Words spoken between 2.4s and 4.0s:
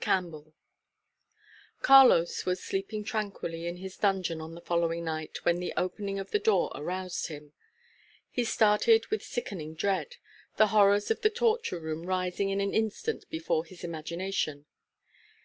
was sleeping tranquilly in his